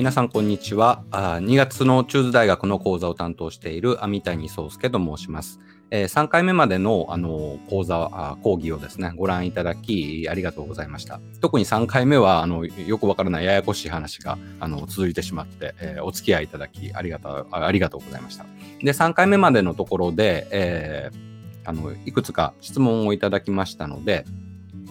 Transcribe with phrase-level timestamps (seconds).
[0.00, 1.40] 皆さんこんにちはあ。
[1.42, 5.60] 2月の中津大学の講座を担当している網谷宗介と申します。
[5.90, 11.20] えー、3回目までのあの講座あ、講義をですね、ご覧いただきありがとうございました。
[11.42, 18.46] 特に3回目はあのよくわからないややこしい話があの続いてしまって、えー、お付き合いいただきありがとうありがとうございました。
[18.82, 24.24] で、3回目までのところで、えー、あのいくつか質問をいただきましたので、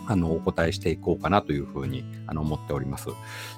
[0.09, 3.09] あの、お答えしていこうかなというふうに、あの、思っております。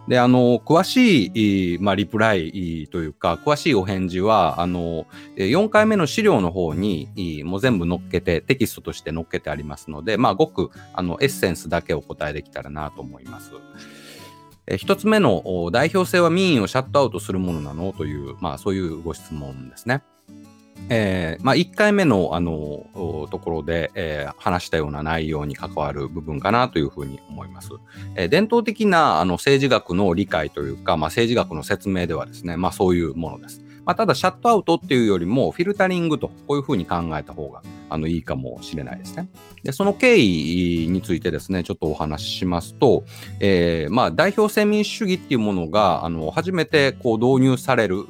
[0.07, 13.51] で、あの、詳しい、まあ、リプライというか、詳しいお返事は、あの、4回目の資料の方に、もう全部載っけて、テキストとして載っけてありますので、まあ、ごく、あの、エッセンスだけお答えできたらなと思います。
[14.77, 17.93] 一つ目の代表制は民意をシャットアウトするものなの？
[17.93, 20.03] という、まあそういうご質問ですね。
[20.89, 27.69] えーまあ、1回目のあのところで、えー、話したような内容に関わる部分かなというふうに思います。
[28.15, 33.61] えー、伝統的なあの政治学の理解というか、まあ、政治学の説明ではですね、まあ、そういうものです。
[33.85, 39.27] まあ、ただ、シャットアウトっていうよりも、フィルタリングと、こういうふうに考えた方があのいいかもしれないですね。
[39.63, 43.03] で、その経緯についてですね、ちょっとお話ししますと、
[43.39, 48.05] えー、まあ、代表制民主主義っていうものが、あの、初めてこう導入される、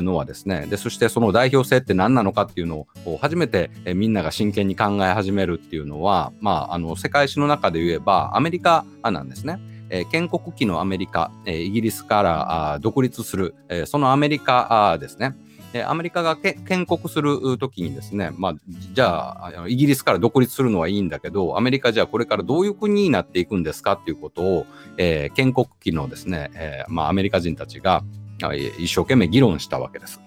[0.00, 9.60] のはですねでそしてその代表制って何なのかっていうのを初めてみんなが真剣に考え始めるっていうのは、まあ、あの世界史の中で言えばアメリカなんですね。
[9.94, 15.34] え建国期のアメリカ、えイギリスから独立する、えそのアメリカですね。
[15.86, 18.54] アメリカが建国するときにですね、まあ、
[18.92, 24.66] じゃあ、イギリスから独立するのはいいんだけど、アメリカじゃあこれからどういう国になっていくんですかっていうことを、
[24.98, 28.04] え、建国期のですね、え、まあ、アメリカ人たちが、
[28.54, 30.20] 一生懸命議論したわけです。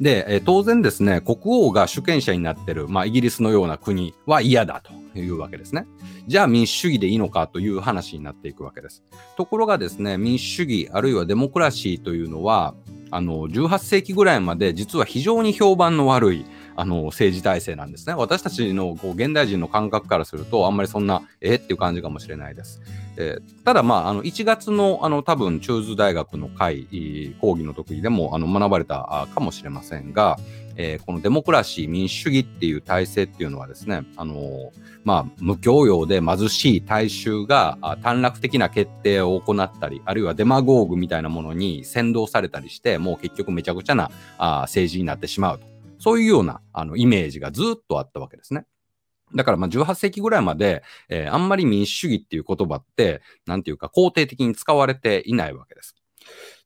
[0.00, 5.86] で、え当然ですね、国王が主権者になってる、まあ、イギリスのような国は嫌だというわけですね。
[6.26, 9.02] じゃあ民主主義でいいのかという話になっていくわけです。
[9.36, 12.74] ところがですね、民主主義あるいはデモクラシーというのは、
[13.10, 18.14] あの、18世紀ぐらいまで実は非常に評判の悪い、あの、政治体制なんですね。
[18.14, 22.80] 私たちのこう現代人の感覚からすると、あんまりそんな、えっていう感じかもしれないです。
[23.16, 26.86] えー、ただ、まあ、あの、1月の、あの、多分、中津大学の会、
[27.40, 30.38] 講義の時でも、あの、学ばれたかもしれませんが、
[30.76, 34.70] えー、このデモクラシー、民主主義っていう体制っていうのはですね、あのー、
[35.04, 45.66] まあ、無教養で貧しい大衆が短絡的な決定を行ったり、あるいはデマゴーグみたいなものに先導されたりして、もう結局めちゃくちゃなあ政治になってしまうと。
[45.98, 48.64] そういうようなあのイメージがずっとあったわけですね。
[49.34, 55.94] だからまあ18世紀ぐらいまで、えー、あんまり民主主義っていう言葉って、なんていうか肯定的に使われていないわけです。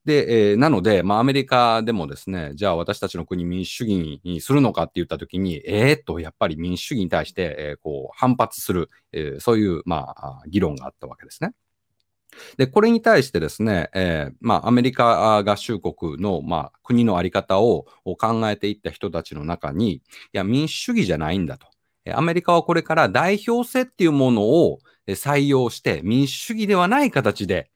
[0.06, 11.54] で、えー、なので、まあ、アメリカでもですね、じゃあ私たちの国民主主義にするのかって言ったときに、えー、っと、やっぱり民主主義に対して、えー、こう、反発する、えー、そういう、まあ、議論があったわけですね。
[12.56, 20.02] で、これに対してですね、えー、まあ、アメリカ合衆国の、まあ、国のあり方を考えていった人たちの中に、い
[20.32, 21.66] や、民主主義じゃないんだと。
[22.14, 24.78] アメリカはこれから代表性っていうものを
[25.08, 27.70] 採用して、民主主義ではない形で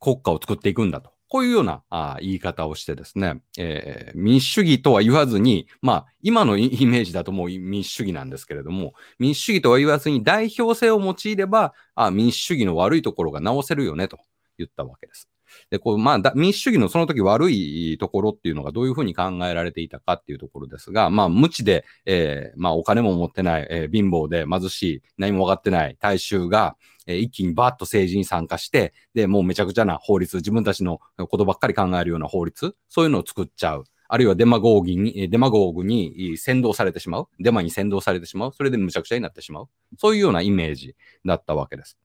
[0.00, 1.12] 国家を作っていくんだと。
[1.28, 14.18] こういうようなあ言い方をしてですね、えー、民主主義とは言わずに、まあ、今のイメージだともう民主主義なんですけれども、民主主義とは言わずに代表性を用いれば、あ民主主義の悪いところが直せるよねと
[14.58, 15.31] 言ったわけです。
[15.72, 33.84] で、こう、まあ、民主主義のその時悪いところっていうのがどういうふうに考えられていたかっていうところですが、まあ、無知で、えー、まあ、お金も持ってない、えー、貧乏で貧しい、何も分かってない大衆が、えー、一気にバーッと政治に参加して、で、もうめちゃくちゃな法律、自分たちのことばっかり考えるような法律、そういうのを作っちゃう。
[34.08, 37.28] あるいはデマゴーギに、デマゴーグに先導されてしまう。
[37.40, 38.52] デマに先導されてしまう。
[38.52, 39.68] それでむちゃくちゃになってしまう。
[39.96, 40.94] そういうようなイメージ
[41.24, 41.96] だったわけです。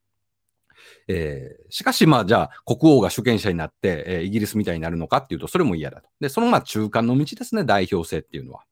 [1.08, 6.10] えー、しかし、まあ、じゃあ、国王が主権者になって、えー、イギリスみたいになるのかっていうと、それも嫌だと。
[6.20, 8.64] で、そのまあ中間の道ですね、代表制っていうのは。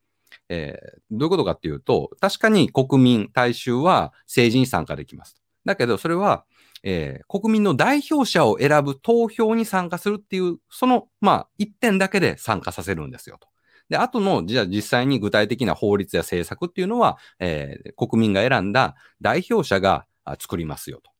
[0.49, 5.41] えー、どういうことかっていうと、確かに国民、大衆は政治に参加できます。
[5.65, 6.45] だけど、それは、
[6.83, 13.47] えー、国民の代表者を選ぶ投票に参加するっていう、その、まあ、一点だけで参加させるんですよと。
[13.89, 20.05] で、あとの、じゃあ実際に具体的な法律や政策っていうのは、えー、国民が選んだ代表者が
[20.39, 21.14] 作りますよと。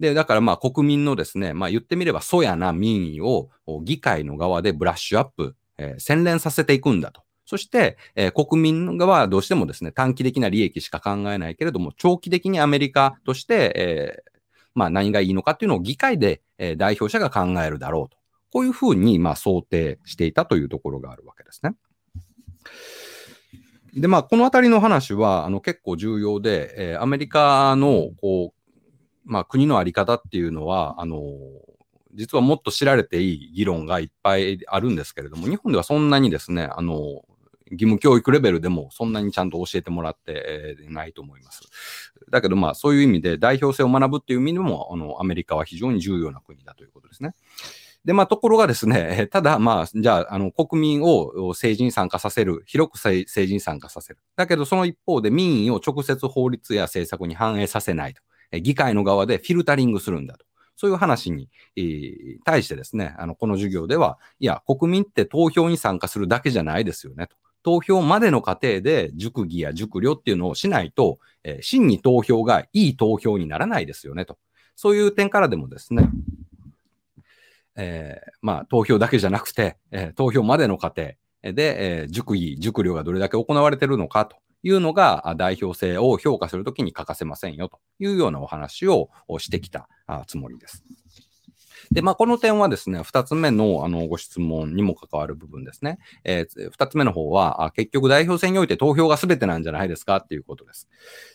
[0.00, 3.50] で、だからまあ国民のですね、まあ言ってみれば、そやな民意を
[3.82, 7.22] 議会の側でブラッシュアップ、えー、洗練させていくんだと。
[7.46, 14.40] そして、えー、国民側はどうしてもですね、短期的な利益しか考えないけれども、長期的にアメリカとして、えー、
[14.74, 18.16] まあ何がいいのかっていうのを議会で、えー、代表者が考えるだろうと。
[18.52, 21.74] こういうふうに、まあ想定していたというところがあるわけですね。
[23.94, 28.63] で、まあ、このあたりの話は、あの、結構重要で、えー、アメリカの、こう、
[29.24, 31.20] まあ、国のあり方っていうのは、あの、
[32.14, 37.22] 実はもっと知られていい議論がいっぱいあるんですけれども、日本ではそんなにですね、あの、
[37.70, 41.62] 義務教育レベルでもそんなにちゃんと教えてもらってないと思います。
[42.30, 47.32] だけどまあそういう意味で代表性を学ぶっていう意味でも、あの、アメリカは非常に重要な国だということですね。
[48.04, 54.18] で、まあ、ところがですね、ただ、まあ、じゃあ、あの、国民を政治に参加させる、広く政治に参加させる。
[54.36, 58.20] だけど、その一方で民意を直接法律や政策に反映させないと。
[58.60, 60.44] 議会の側でフィルタリングするんだと。
[60.76, 61.48] そういう話に、
[62.44, 67.36] 対してですね、あの、この授業では、いや、国民って投票に参加するだけじゃないですよねと。
[67.62, 74.38] 投票までの過程で熟議や熟慮っていうのをしないと、えー、真に投票がいい投票にならないですよねと。
[74.76, 76.10] そういう点からでもですね、
[77.76, 81.12] えー、まあ、投票だけじゃなくて、え、投票までの過程
[81.42, 89.88] で、えー、熟議、熟慮がどれだけ行われてるのかというのが代表性を評価するときに欠かせませんよというようなお話をしてきた
[90.26, 90.82] つもりです。
[91.92, 95.98] で、まあ、この点はですね、二つ目のあのご質問にも関わる部分ですね。
[96.24, 100.88] えー、二つ目の方はあ、結局代表選において投票が全てなんじゃないですかっていうことです。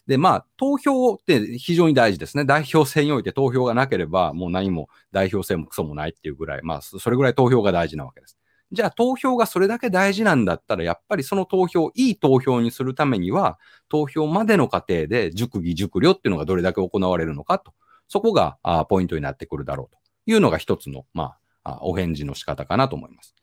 [0.08, 2.46] で、まあ、投票って非常に大事ですね。
[2.46, 8.39] 代表選において投票がなければ、もう何も代表選もクソもないっていうぐらい、まあ、それぐらい投票が大事なわけです。
[8.72, 13.58] じゃあ投票がそれだけ大事なんだったら、やっぱりその投票、いい投票にするためには、
[13.90, 17.74] 投票までの過程で熟議、熟慮っていうのがどれだけ行われるのかと、
[18.08, 20.00] そこがあポイントになってくるだろうと。
[20.26, 23.36] いうのが一つの、まあ、お返事の仕方かなと思います。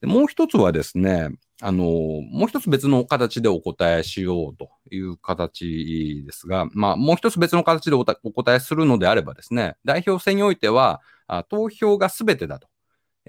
[0.00, 1.30] でもう一つはですね、
[1.60, 12.68] あの、もう一つ別の形でお答えしようという形ですが、まあ、もう一つ別の形でお答えするのであればですね、代表選においては、あ投票が全てだと。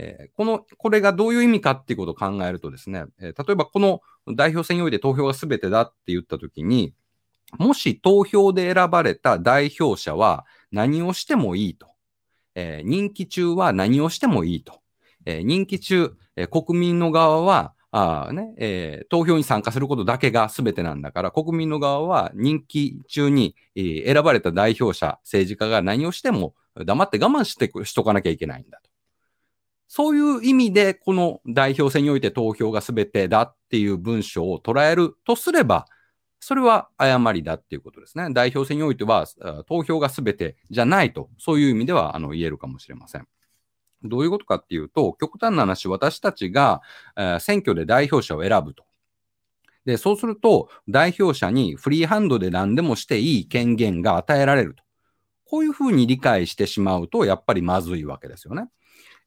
[0.02, 4.02] えー、この、これがどういう意味かっていうことを考えるとですね、えー、例えばこの
[4.34, 6.94] 代表選において投票が全てだって言ったときに、
[7.58, 11.88] もし投票で選ばれた代表者は何をしてもいいと。
[12.56, 14.82] えー、任期中は何をしてもいいと。
[15.26, 26.54] えー、任期中、えー、国民の側は、あねえー、投票に参加することだけが全てなんだから、国民の側は任期中に、えー、選ばれた代表者、政治家が何をしても
[26.86, 28.90] 黙って我慢してしとかなきゃいけないんだと。
[29.90, 35.88] そういう意味で、この代表選において投票が全てだっていう文章を捉えるとすれば、
[36.40, 38.30] それは誤りだっていうことですね。
[38.32, 39.26] 代表選においては、
[39.68, 43.28] 投票が全てじゃないと、そういう意味ではあの言えるかもしれません。
[44.04, 46.82] どういうことかっていうと、極端な話、私たちが、
[47.18, 48.86] えー、選挙で代表者を選ぶと。
[49.86, 54.84] で、そうすると、代表者にフリーハンドで何でもしていい権限が与えられると。
[55.46, 58.70] こういうふうに理解してしまうと、やっぱりまずいわけですよね。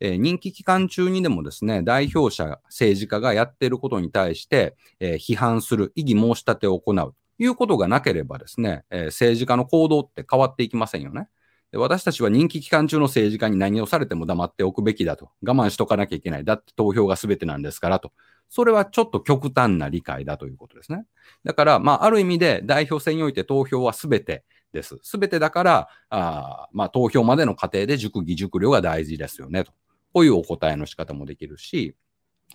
[0.04, 11.28] えー、任期期間中にでもですね、代表者、政治家がやっていることに対して、えー、批判する、異議申し立てを行うということがなければですね、えー、政治家の行動って変わっていきませんよね。
[11.74, 15.30] 私たちは任期期間中の政治家に何をされても黙っておくべきだと。
[15.42, 16.44] 我慢しとかなきゃいけない。
[16.44, 18.12] だって投票が全てなんですからと。
[18.50, 21.06] それはちょっと極端な理解だということですね。
[21.44, 24.98] だから、まあ、ある意味で代表選において投票は全てです。
[25.02, 29.72] 全てだから、あまあ、投票までの過程で熟議熟慮が大事ですよねと。
[30.12, 31.94] こういうお答えの仕方もできるし、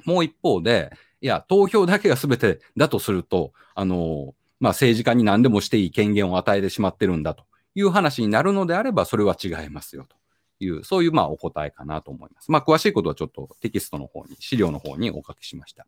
[0.06, 10.16] もう一方で、いや、投票だけが全てだとすると、あの、まあ、政治家に何でもしていい権限を与えてしまってるんだという話になるのであれば、それは違いますよと
[10.60, 12.52] いう、そういうまあお答えかなと思います。
[12.52, 15.86] まあ、詳しいことはちょっとテキストの方に、資料の方にお書きしました。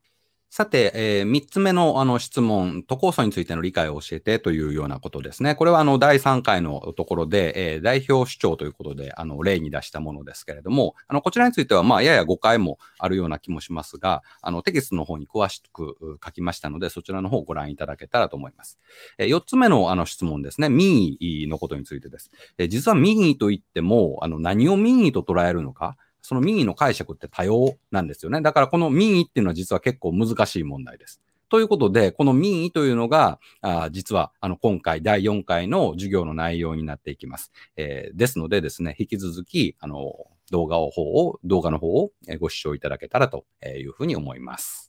[0.51, 5.53] さて、えー、3つ目のあの質問、都構想についての理解を教えてというようなことですね。
[5.53, 18.79] これはあの第3回のところで、えー、代表主張ということであの例に出したものですけれども、あのこちらについてはまあやや誤解もあるような気もしますが、あのテキストの方に詳しく書きましたので、そちらの方をご覧いただけたらと思います。
[19.19, 22.31] えー、4つ目のあの質問ですね、民意のことについてです。
[22.57, 25.95] えー、実は民意といっても、あの何を民意と捉えるのか、
[26.29, 28.39] その民意の解釈って多様なんですよね。
[28.39, 31.23] だからこの民意っていうのは実は結構難しい問題です。
[31.49, 37.51] ということで、この民意というのが、あ実はあの今回第4回の授業の内容になっていきます。
[37.77, 44.88] えー、ですのでですね、引き続き、あの、動画を方を、動画の方をご視聴いただけたらというふうに思います。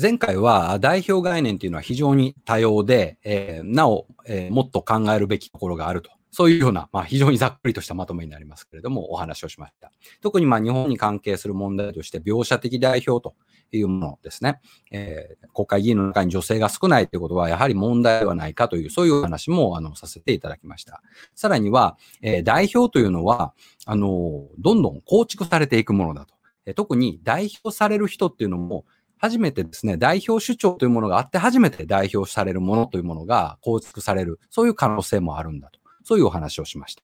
[0.00, 6.10] 前回は代表概念というのは非常に多様で、えー、なお、えー、もっと考えるべきところがあると。
[6.32, 9.92] そういうような、まあ、非常にざっくりとしたまとめになりますけれども、お話をしました。
[10.20, 13.36] 特にまあ日本に関係する問題として、描写的代表と
[13.70, 14.60] いうものですね。
[14.90, 21.04] えー、国会議員の中に女性が少ないということは、やはり問題ではないかという、そういう話もあのさせていただきました。
[21.36, 23.54] さらには、えー、代表というのは、
[23.86, 26.34] あの、どんどん構築されていくものだと。
[26.74, 28.86] 特に代表される人っていうのも、
[29.24, 35.80] 初めてですね、代表主張というものがあって初めて代表されるものというものが構築される、そういう可能性もあるんだと。
[36.02, 37.02] そういうお話をしました。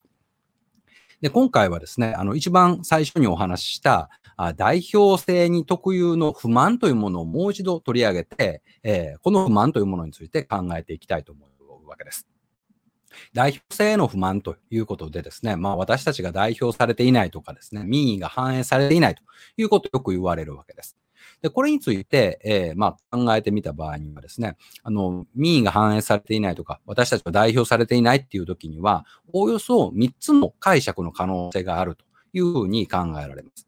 [1.22, 11.46] で、今回はですね、あの、一番最初にお話ししたあ代表性に特有の不満というものをもう一度取り上げて、えー、この不満というものについて考えていきたいと思
[11.84, 12.26] うわけです。
[13.32, 19.22] 代表性への不満ということでですね、まあ私たちが代表されていないとかですね、民意が反映されていないと
[19.56, 20.96] いうことをよく言われるわけです。
[21.42, 33.66] で、これについて、えー、まあ、考えてみた場合にはですね、あの、民意が反映されていないとか、私たちが代表されていないっていう時には、おおよそ3つの解釈の可能性があるというふうに考えられます。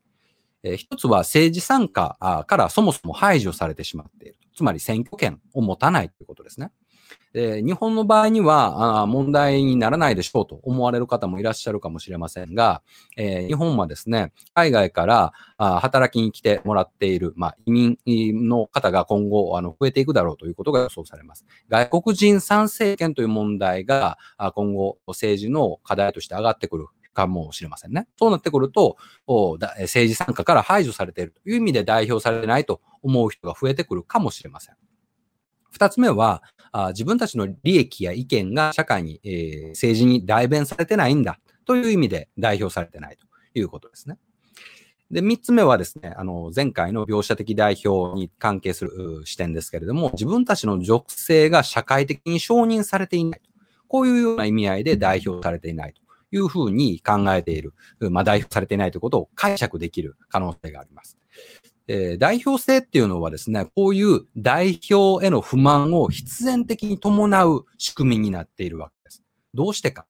[0.62, 4.36] えー、一つは政治参加からそもそも排除されてしまっている。
[4.54, 6.70] つまり選挙権を持たないということですね。
[7.32, 12.82] で日本の場合にはあ問題にならないでしょうと思われる方もいらっしゃるかもしれませんが、
[13.16, 17.98] え、日本はですね、海外からあ働きに来てもらっている、まあ、移民
[18.48, 21.46] の方が今後あの増えていくだろうということが予想されます。
[21.68, 24.18] 外国人参政権という問題が
[24.54, 28.08] 今後政治の課題として上がってくるかもしれませんね。
[28.18, 28.96] そうなってくると、
[29.26, 34.74] 政治参加から排除されているという意味で代表されてないと思う人が増えてくるかもしれません。
[35.72, 36.42] 二つ目は、
[36.90, 43.26] 自分たちの利益や意見が社会に、えー、政治に代弁されてないんだという意味で代表されてないと
[43.58, 44.16] いうことですね。
[45.10, 53.40] で、三つ目はですね、あの、前回の描写的代表に関係する視点ですけれども、自分たちの属性が社会的に承認されていない。
[53.88, 56.00] こういうような意味合いで代表されていないと
[56.34, 57.74] いうふうに考えている。
[58.10, 61.18] まあ、代表されていないということを解釈できる可能性があります。
[61.94, 69.22] えー、代表性っていうのはですね、こういう代表への不満を必然的に伴う仕組みになっているわけです。
[69.52, 70.06] どうしてか。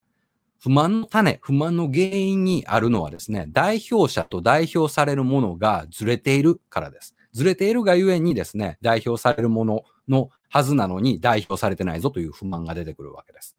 [0.61, 7.17] 不満の種、不満の原因にあるのはですね、代表者と代表されるものがずれているからです。
[7.33, 13.57] ずれているがゆえにですね、代表されるもののはずなのに代表されてないぞという不満が出てくるわけです。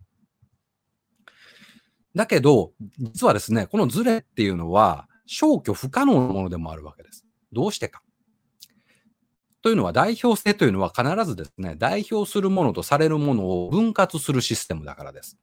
[2.15, 7.25] だけど、実はですね、このズレっていうのは消去不可能なものでもあるわけです。
[7.51, 8.01] どうしてか。
[9.63, 15.37] というのは代表性というのは必ずですね、代表するものとされるものを分割するシステムだからです。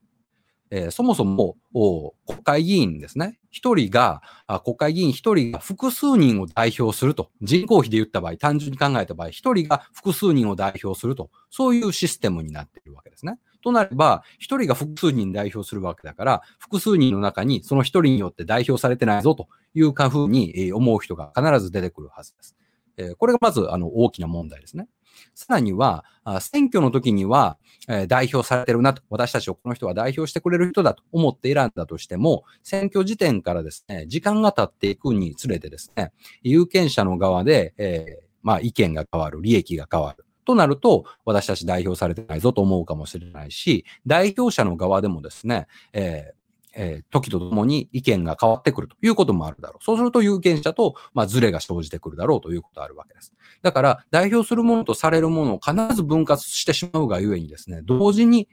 [0.70, 3.38] えー、そもそも国会議員ですね。
[3.50, 4.20] 一人が、
[4.62, 7.30] 国会議員一人が複数人を代表すると。
[7.40, 11.30] 人口比で言った場合、単純に考えた場合、一人が複数人を代表すると。
[11.48, 13.38] そういうシステムになっているわけですね。
[13.62, 22.54] となれば、一人が複数人代表するわけだから、複数人の中にその一人によって代表されてないぞというかふうに思う人が必ず出てくるはずです。
[22.97, 24.88] えこれがまずあの大きな問題ですね。
[25.35, 26.04] さらには、
[26.40, 40.25] 選挙の時には、え代表されてるなと、私たちをこの人は代表してくれる人だと思って選んだとしても、選挙時点からですね、時間が経っていくにつれてですね、有権者の側で、え、まあ意見が変わる、利益が変わる。
[40.44, 46.39] となると、私たち代表されてないぞと思うかもしれないし、代表者の側でもですね、えー
[46.74, 49.84] えー、時とともに意見が変わってくるということもあるだろう。
[49.84, 53.32] そうすると有権者と、まあ、ズレが生じてくるだろうということがあるわけです。
[53.62, 58.48] だから、代表するものとされるものを必ず分割してしまうがゆえにですね、同時に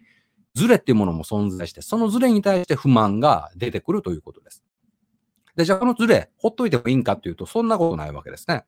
[0.55, 4.63] ズレっていうものも存在して、そのズレに対して不満が出てくるということです。
[5.55, 8.65] で、じゃあこのズレ、ほっといてもいいんかっていうと、そんなことないわけですね。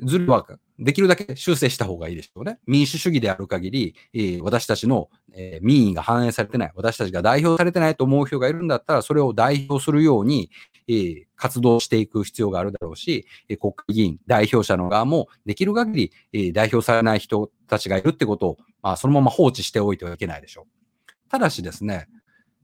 [0.00, 0.46] ズレは
[0.78, 2.58] できるだけ修正した方がいいでしょうね。
[2.66, 10.50] 民主主義である限り、私たちの、え、民意が反映されてない、私たちが代表されてないと思う人がいるんだったら、それを代表するように、
[10.88, 21.30] え、活動していく必要があるだろうし、え、国会議員、代表者の側もできる限り、え、代表されない人たちがいるってことを、まあ、そのまま放置しておいてはいけないでしょう。
[21.30, 22.08] ただしですね、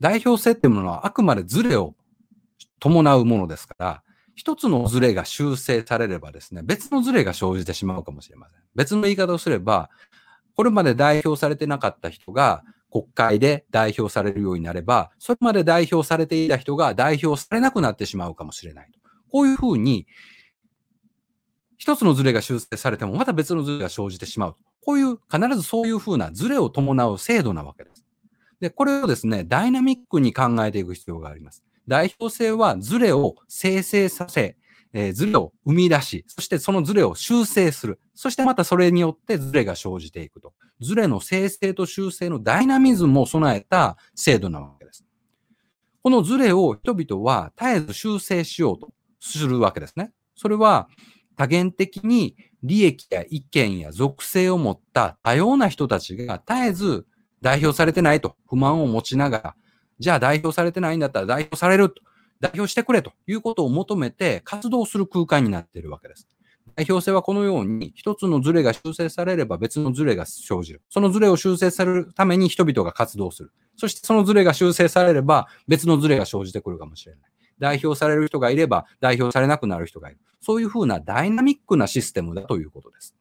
[0.00, 1.94] 代表性っていうものはあくまでズレを
[2.78, 4.02] 伴うものですから、
[4.34, 8.60] 一つのズレが修正されればですね、別のズレが生じてしまうかもしれません。
[8.74, 9.90] 別の言い方をすれば、
[10.54, 18.90] これまで代表されてなかった人が国会で代表されるようになれば、それまで代表されていた人が代表されなくなってしまうかもしれない。
[19.30, 20.06] こういうふうに、
[21.78, 24.56] 一つのズレが修正されても、また別のズレが生じてしまう。
[24.84, 28.04] こういう、必ずそういうふうなズレを伴う制度なわけです。
[28.60, 31.64] で、これをですね、ダイナミックに考えていく必要があります。
[31.88, 34.56] 代表性はズレを生成させ、
[34.92, 38.00] えー、ズレを生み出し、そしてそのズレを修正する。
[38.14, 40.52] そしてまたそれによってズレが生じていくと。
[40.80, 45.04] ズレの生成と修正のダイナミズムを備えた制度なわけです。
[46.02, 50.12] このズレを人々は絶えず修正しようとするわけですね。
[50.34, 50.88] それは
[51.36, 57.06] 多元的に利益や意見や属性を持った多様な人たちが絶えず
[57.40, 59.56] 代表されてないと不満を持ちながら
[60.02, 62.02] じゃあ代表されてないんだったら代表されると、
[62.40, 66.26] 代表してくれということを求めて活動する空間になっているわけです。
[66.74, 70.82] 代表性はこのように、一つのズレが修正されれば別のズレが生じる。
[70.88, 73.52] そのズレを修正されるために人々が活動する。
[73.76, 77.20] そしてそのズレが修正されれば別のズレが生じてくるかもしれない。
[77.60, 80.18] 代表される人がいれば代表されなくなる人がいる。
[80.40, 83.14] そういうふうなダイナミックなシステムだということです。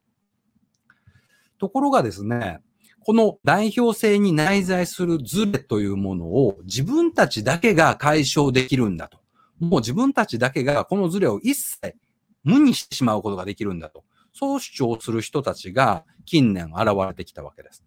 [1.59, 2.59] ところがですね、
[3.03, 9.19] この代表性に内在するズレというものを自分たちだけが解消できるんだと。
[9.59, 11.95] もう自分たちだけがこのズレを一切
[12.43, 14.03] 無にしてしまうことができるんだと。
[14.33, 17.83] そう主張する人たちが近年現れてきたわけです。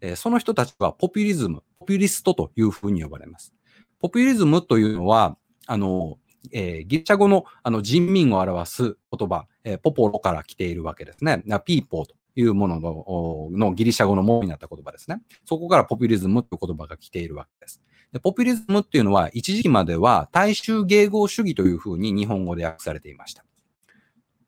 [0.00, 3.54] えー、その人たちはポピュリズム、ポピュリストというふうに呼ばれます。
[4.00, 5.36] ポピュリズムというのは、
[5.66, 6.18] あの、
[6.52, 11.42] えー、ギリシャ語のあの人民を表す言葉、えー、ポポロから来ているわけですね。
[11.64, 15.20] ピーポーというものののギリシャ語のものになった言葉ですね。
[15.44, 17.82] そこからポピュリズムという言葉が来ているわけです。
[18.12, 23.44] でポピュリズムっていうのは一時期までは大衆迎合主義というふうに日本語で訳されていました。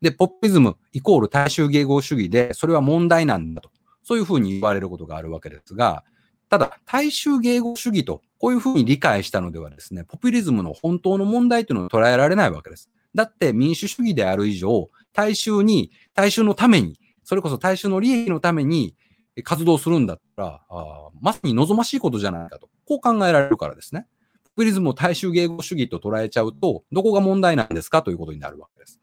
[0.01, 3.69] で、ポピュリズムイコール大衆迎合主義で、それは問題なんだと。
[4.03, 6.03] そういうふうに言われることがあるわけですが、
[6.49, 12.89] ただ、大衆迎合主義と、こういうふうに理解したのではですね、ポピュリズムの本当の問題というのを捉えられないわけです。
[13.13, 18.95] だって民主主義である以上、大衆に、大衆のために、それこそ大衆の利益のために
[19.43, 22.69] 活動するんだったら、あまさに望ましいことじゃないかと。
[22.85, 24.07] こう考えられるからですね。
[24.55, 28.01] ポピュリズムを大衆迎合主義と捉えちゃうと、どこが問題なんですか？
[28.01, 28.99] ということになるわけです。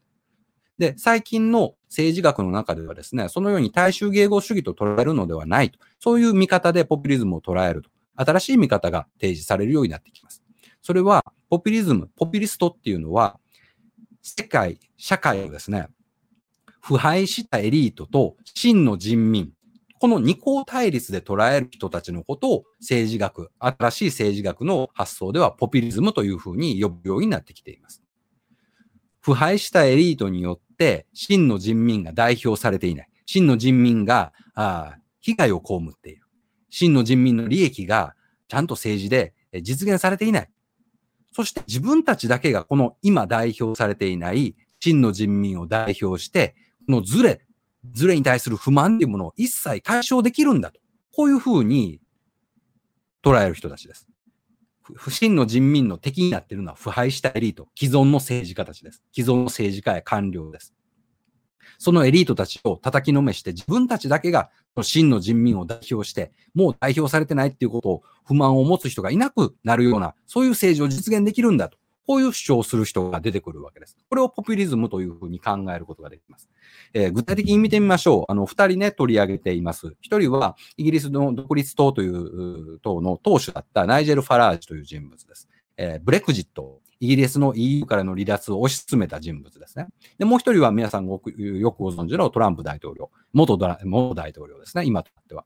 [0.77, 5.79] で、最近の政治学の中ではですね、そのように大衆迎合主義と捉えるのではないと。
[5.99, 7.89] そういう見方でポピュリズムを捉えると。
[8.15, 10.43] 新しい見方が提示されるようになってきます。
[10.81, 13.39] それは、ポピュリズム、ポピュリストっていうのは、
[14.21, 15.87] 世界、社会をですね、
[16.89, 19.51] 腐敗したエリートと真の人民、
[19.99, 28.01] この二項対立で捉える人たちのことを政治学、新しい政治学の発想ではポピュリズムというふうに呼ぶようになってきています。
[29.21, 33.09] 腐敗したエリートによって真の人民が代表されていない。
[33.27, 36.23] 真の人民があ被害を被っている。
[36.71, 38.15] 真の人民の利益が
[38.47, 40.49] ちゃんと政治で実現されていない。
[41.33, 46.55] そして自分たちだけがこの今代表されていない真の人民を代表して、
[46.89, 47.41] のズレ、
[47.91, 50.79] ズレに対する不満というものを一切解消できるんだと。
[51.15, 51.99] こういうふうに
[53.23, 54.07] 捉える人たちです。
[54.95, 59.03] 不信の人民の敵になっているのは腐敗したエリート、既存の政治家たちです。
[59.13, 60.73] 既存の政治家や官僚です。
[61.77, 64.49] そのエリートたちを叩きのめして自分たちだけが
[64.81, 71.77] 真の人民を代表して、もう代表されてないっていうことを不満を持つ人がいなくなるような、そういう政治を実現できるんだと。
[72.09, 73.95] こういう主張をする人が出てくるわけです。
[74.09, 76.49] これをポピュリズムというふうに考えることができます。
[76.91, 78.31] えー、具体的に見てみましょう。
[78.31, 79.95] あの、二人ね、取り上げています。
[80.01, 85.49] 一人は、イギリスの独立党という党の党首だったナイジェル・ファラージという人物です。
[85.77, 89.85] えー、ブレクジット、イギリスの EU からの離脱を推し進めた人物ですね。
[90.17, 95.45] で、もう一人は皆さんごよくご存知のトランプ大統領、元元大統領ですね、今となっては。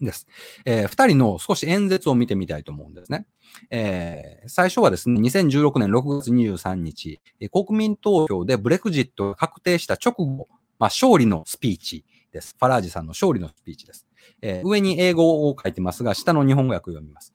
[0.00, 0.26] です。
[0.64, 3.26] えー、二人の少し演説を見てみたいと思うんですね。
[3.70, 7.20] えー、最初はですね、2016年6月23日、
[7.52, 12.56] 国民投票でブレクジットが確定した直後、まあ、勝利のスピーチです。
[12.58, 14.06] ファラージさんの勝利のスピーチです。
[14.40, 17.34] えー、上に英語を書いてますが、下の日本語訳を読みます。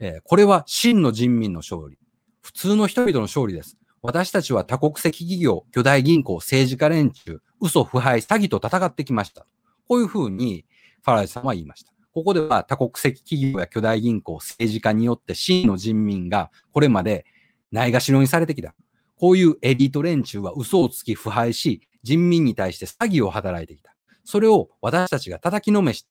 [0.00, 1.98] え、これは真の人民の勝利。
[2.40, 3.76] 普通の人々の勝利です。
[4.00, 9.46] 私たちは多国籍企業、巨大銀行、政治家連中、嘘、腐敗、詐欺と戦ってきました。
[9.88, 10.64] こういうふうに
[11.02, 11.92] ファラージさんは言いました。
[12.18, 17.24] ここでは多国籍企業や巨大銀行、政治家によって真の人民がこれまで
[17.70, 18.74] ないがしろにされてきた。
[19.14, 23.94] こういうエリート連中は嘘をつき腐敗し、人民に対して詐欺を働いてきた。
[24.24, 26.08] それを私たちが叩きのめし、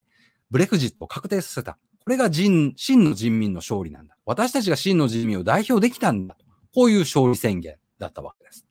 [0.50, 1.78] ブレクジットを確定させた。
[2.06, 4.15] これが真の人民の勝利なんだ。
[4.26, 6.38] 私たちが真の人民を代表できたんだ。
[6.74, 8.65] こういう勝利宣言だったわけです。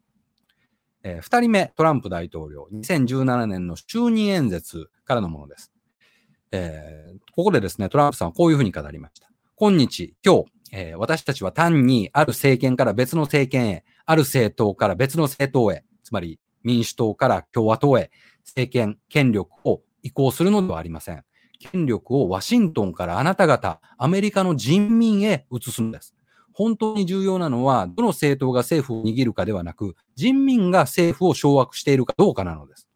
[1.03, 5.71] えー、二人目、トランプ大統領、2017年の就任演説からのものです。
[6.53, 9.29] えー、ここでですね、トランプさんはこういうふうに語りました。
[9.57, 18.11] 今日、今日、えー、私たちは単にある政権から別の政権へ、ある政党から別の政党へ、つまり民主党から共和党へ、
[18.45, 21.25] 政権、権力を移行するのではありません。
[21.59, 26.15] 権力をワシントンからあなた方、アメリカの人民へ移すんです。
[26.53, 32.89] 本当に重要なのは、どの政党が政府を握るかではなく、人民が政府を掌握しているかどうかなのです。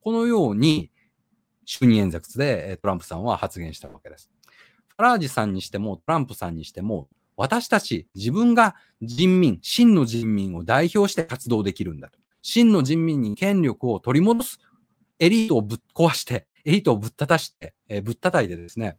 [0.00, 0.90] このように、
[1.66, 4.30] 就任演説でトランプさんは発言したわけです。
[4.96, 12.18] ファラージさんにしても、トランプさんにしても、私たち、自分が人民、真の人民を代表して活動できるんだと。
[12.40, 14.58] 真の人民に権力を取り戻す。
[15.18, 18.96] エリートをぶっ壊して、エリートをぶったたして、えー、ぶったたいてですね、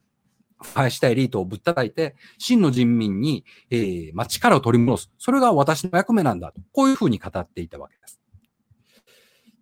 [0.62, 5.12] 腐敗したエリートをぶったたいて、真の人民に、えーま、力を取り戻す。
[5.18, 6.62] それが私の役目なんだと。
[6.74, 8.17] こういうふうに語っていたわけです。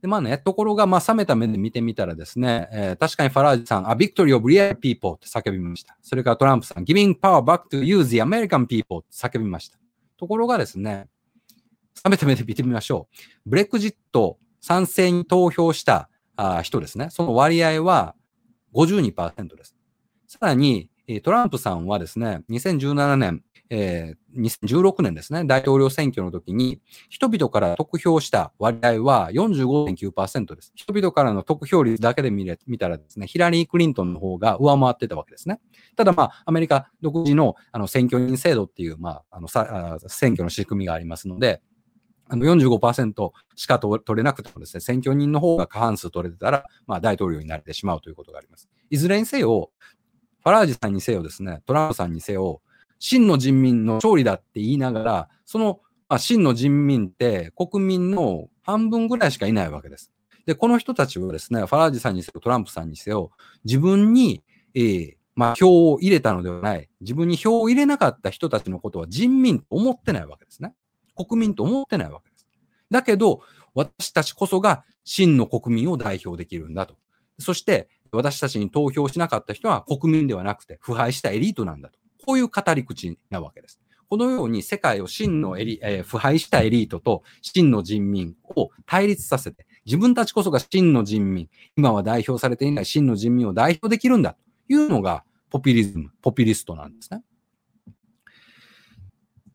[0.06, 5.98] で、まあね、ところが、まあ、冷めた目で見てみたらですね、えー、確かにファラージさん、A victory of real people って叫びました。
[6.04, 9.80] それからトランプさん、Giving power back to you, the American people って叫びました。
[10.18, 11.08] ところがですね、
[12.04, 13.08] 冷めた目で見てみましょ
[13.46, 13.50] う。
[13.50, 17.08] ブレクジット賛成に投票したあ人ですね。
[17.10, 18.14] その割合は
[18.76, 19.76] 52%です。
[20.28, 20.92] さらに、
[21.24, 30.72] トランプさんはですね、2017年、えー、2016年ですね、大統領選挙の時に、人々から得票した割合は45.9%です。
[30.76, 35.60] 人々からの得票率だけで見れ見たらですね、ヒラリー・クリントンの方が上回ってたわけですね。
[35.96, 41.62] ただまあ、アメリカ独自のあの選挙人制度っていう、まあ、あのさあ選挙の仕組みがありますので、
[42.28, 48.68] あの45%しか取れなくてもですね、選挙人の方が過半数取れてたら、まあ大統領になれてしまうということがあります。
[48.90, 49.72] いずれにせよ、
[50.46, 52.62] ファラージさんにせよですね、トランプさんにせよ、
[53.00, 60.12] 真の人民の勝利だって言いながら、その、まあ、真の人民って国民の半分ぐらいしかいないわけです。
[60.46, 63.32] で、この人たちはですね、ファラージさんにせよ、トランプさんにせよ、
[63.64, 64.44] 自分に、
[64.76, 70.76] えー、まあ、票を入れたのではない、自分に票を入れなかった人たちのことは人民と思ってないわけですね。
[71.16, 72.46] 国民と思ってないわけです。
[72.92, 73.42] だけど、
[73.74, 76.98] 私たちこそが真の国民を代表できるんだと。
[77.40, 82.00] そして、私たちに投票しなかった人は国民ではなくて腐敗したエリートなんだと。
[82.26, 83.80] こういう語り口なわけです。
[84.10, 97.24] このように世界を真のエリ、えー、腐敗したエリートと真の人民を対立させて、自分たちこそが真の人民、今は代表されていない真の人民を代表できるんだというのがポピュリズム、ポピュリストなんですね。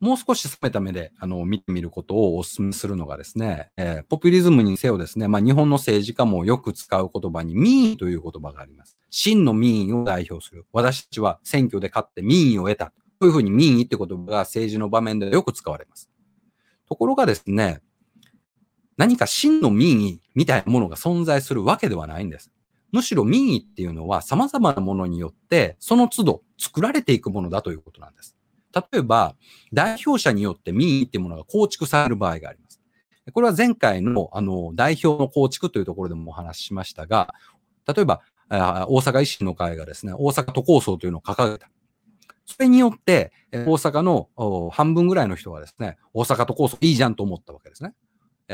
[0.00, 8.96] もう少し冷めた目であの見てみることをお勧めするのがですね、えー、ポピュリズムにせよですね、まあ、日本の政治家もよく使う言葉に民意という言葉があります。
[9.10, 10.64] 真の民意を代表する。
[10.72, 12.86] 私たちは選挙で勝って民意を得た。
[12.86, 16.08] こういうふうに民意って言葉が政治の場面でよく使われます。
[16.88, 17.82] ところがですね、
[18.96, 22.50] 何か真の民意みたいなものが存在するわけではないんです。
[22.92, 28.36] むしろ民意っていうのは様々なものによってその都度作られていくものだということなんです。
[28.74, 29.35] 例えば、
[29.72, 32.80] 代表者によって民意っていうものが構築される場合があります。
[33.33, 37.35] これは前回のあの代表の構築というところでもお話ししましたが、
[37.87, 41.70] 例えば、大阪維新の会がですね、大阪都構想というのを掲げた。
[42.44, 44.28] それによって、大阪の
[44.72, 47.94] 半分ぐらいの人がですね、大阪都構想いいじゃんと思ったわけですね。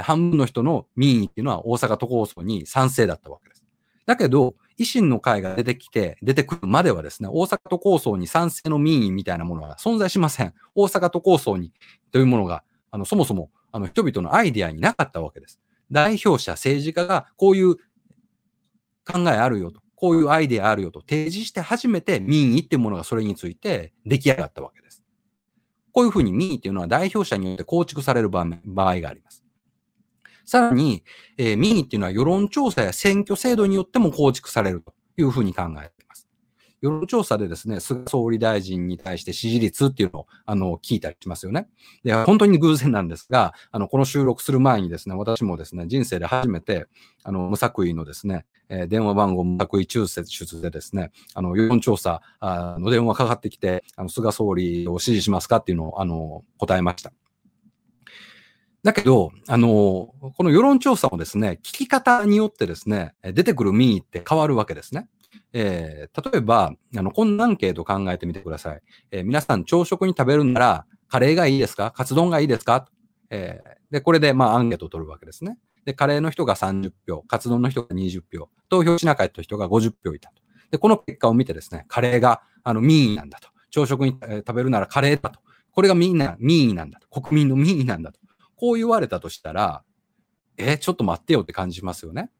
[0.02, 3.64] 半分の人の民意っていうのは大阪都構想に賛成だったわけです。
[4.06, 10.54] だけど、維新の会が出てきて、出てくるまではですね、大阪都構想に賛成の民意みたいなものは存在しません。
[10.74, 11.72] 大阪都構想に
[12.12, 15.60] というものが、あの、そもそも、あの、人々のアイデアになかったわけです。
[15.90, 17.76] 代表者、政治家がこういう
[19.04, 25.02] 考えあるよと、こういうアイデアあるよと提示して初めて民意っていうものがそれについて出来上がったわけです。
[25.92, 29.45] こういうふうに民意っていうのは代表者によって構築される場面場合があります。
[30.46, 31.02] さらに、
[31.36, 36.28] えー、民意っていうのは世論調査や選挙制度によっても構築されるというふうに考えています。
[36.80, 41.66] 世論調査でですね、菅総理大臣に対して支持率っていうのを、あの、聞いたりしますよね。
[42.04, 46.86] で、本当に偶然なんですが、あの、この収録する前にですね、私もですね、人生で初めて、
[47.24, 57.12] あの、無作為のですね、えー、電話番号無作為抽出でですね、あの、世論調査あの電話かかってきて、あの、菅総理を支持しますかっていうのを、あの、答えました。
[58.86, 65.08] だけど、あの、この世論調査もですね、聞き方によってですね、出てくる民意って変わるわけですね。
[65.52, 68.80] えー、例えば、あの、こんなアンケート考えてみてください。
[69.10, 71.90] えー、皆さん朝食に食べるなら、カレーがいいですか？
[71.90, 72.86] カツ丼がいいですか？
[73.30, 75.58] えー、で、これで、まあ、アンケートを取るわけですね。
[75.84, 80.42] で、カレーの人が30票、カツ丼の人が20票、投票しなかった人が50票いたと。
[80.70, 83.48] で、この結果を見てですね、カレーが、あの、民意なんだと。
[83.70, 85.40] 朝食に、えー、食べるならカレーだと。
[85.72, 86.14] これが民意
[86.74, 87.20] なんだと。
[87.20, 88.20] 国民の民意なんだと。
[88.56, 89.82] こう言われたとしたら、
[90.56, 92.30] えちょっと待ってよって感じますよね。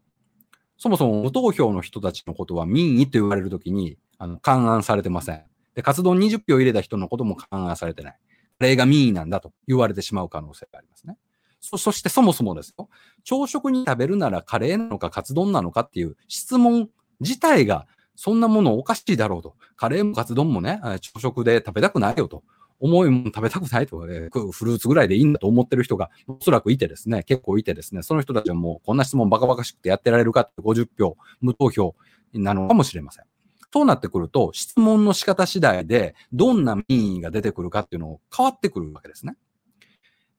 [0.79, 5.45] そもそも無投票の人たちのことは民意と言われるときに、あの、勘案されてません。
[5.75, 8.19] で、活動20票入れた人のことも勘案されてない。
[8.59, 11.17] これが民意なんだと言われてしまう可能性がありますね。
[11.61, 12.89] そそしてそもそもですよ、
[13.25, 16.89] 朝食に食べるならカレーなのかカツ丼なのかっていう質問
[17.21, 19.57] 自体がそんなものおかしいだろうと。
[19.77, 22.45] カレーもカツ丼もね、朝食で食べたくないよと。
[22.81, 31.95] 重いもの食べたくないとか、ね、フルーツぐらいでいいんだと思ってる人がおそらくいてですね、結構いてですね、その人たちはもうこんな質問バカバカしくてやってられるかって50票、無投票
[32.33, 33.25] なのかもしれません。
[33.73, 39.37] そうなってくると、質問の仕方次第で、どんな民意が出てくるかっていうのを変わってくるわけですね。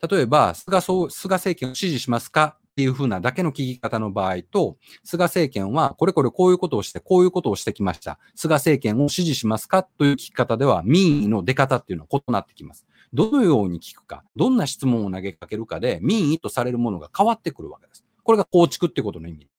[0.09, 8.19] 例えば、菅菅政権を支持しますかっていうふうなだけの聞き方の場合と、菅政権はこれこれこういうことをして、こういうことをしてきました。
[8.35, 12.85] 菅政権を支持しますかという聞き方では民意の出方っていうのは異なってきます。
[13.11, 18.05] どのように聞くか、どんな質問を投げかけるかで民意とされるものが変わってくるわけです。
[18.21, 19.49] これが構築ってことの意味。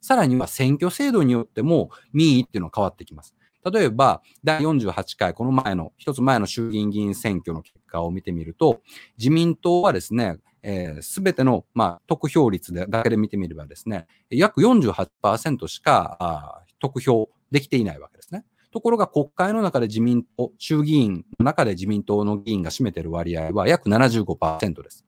[0.00, 3.36] さらには選挙制度によっても民意っていうのは変わってきます。
[3.70, 8.80] 例えば、第48回、この前の、一つ前の衆議院議員選挙の結果を見てみると、
[9.16, 18.44] 自民党はですね、えー、べ、ての、まあ、得票率でだけで見てみればですね、約48%しかあ得票できていないわけですね。
[18.70, 25.04] ところが国会の中で自民党、衆議院の中で自民党の議員が占めている割合は約75%です。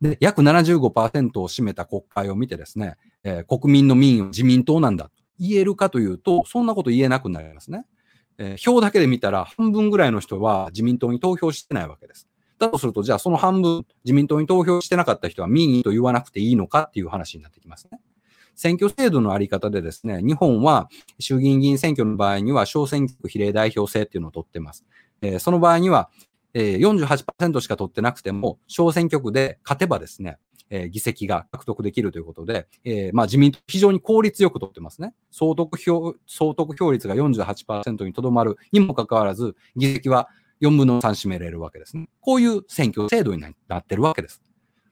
[0.00, 7.84] で、約75%を占めた国会を見てですね、えー、国民の民意を自民党なんだと言えるかというと、そんなこと言えなくなりますね。
[8.38, 12.28] えー、票だけで見たら半分ぐらいの人は自民党に投票してないわけです。
[12.66, 18.00] だとすると、じゃあその半分、自民党に投票してなかった人は民意と言わなくていいのかっていう話になってきますね。
[18.54, 24.84] 選挙制度のあり方でですね、日本は衆議院議員選挙の場合には小選挙区比例代表制っていうのを取ってます。
[25.22, 26.10] えー、その場合には、
[26.54, 30.38] えー、48%しか取ってなくても、小選挙区で勝てばですね、
[30.70, 35.14] えー、議席が獲得できるということで、えー、まあ自民党非常に効率よく取ってますね。
[35.30, 40.28] 総得票、総得票率が48%にとどまるにもかかわらず、議席は
[40.64, 42.08] 4分の3占めれるわけですね。
[42.20, 44.40] こういう選挙制度になってるわけです。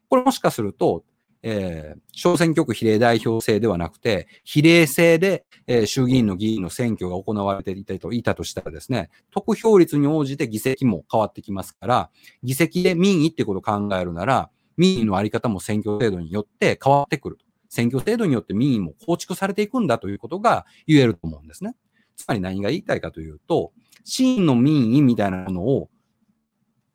[0.08, 1.04] これもしかすると、
[1.42, 12.10] えー、小選挙区比例代表制ではなくて、比例制で、えー、衆議院の議員の選挙が行われていたといたとしたらですね、得票率に応じて議席も変わってきますから、
[12.42, 17.38] 議席で民意ってことを考えるなら、民意のあり方も選挙制度によって変わってくる。
[17.68, 21.74] 選挙制度によって民意も構築されていくんだということが言えると思うんですね。
[22.16, 23.72] つまり何が言いたいかというと、
[24.04, 25.90] 真の民意みたいなものを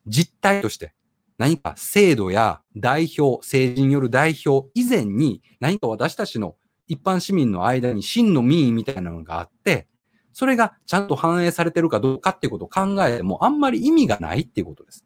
[0.06, 0.94] 実態として
[1.38, 6.56] 何か制度や代表、政治による代表以前に何か私たちの
[6.88, 9.86] 一般市民の間に真の民意みたいなのがあって、
[10.32, 15.04] それがちゃんと反映されてるかどうかっていうことを考えてもあんまり意味がないっていうことです。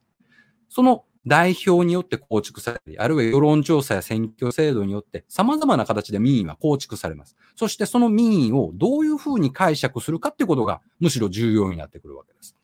[0.68, 7.36] その代表によって構築されたり、あるいは世論調査や選挙制度によって様々な形で民意は構築されます。
[7.56, 12.56] そしてその民意をどういうふうに解釈するかっていうことがむしろ重要になってくるわけです。